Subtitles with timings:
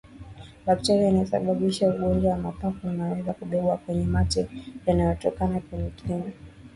[0.65, 4.47] Bakteria anayesababisha ugonjwa wa mapafu anaweza kubebwa kwenye mate
[4.85, 6.31] yanayotoka kwenye kinywa cha mnyama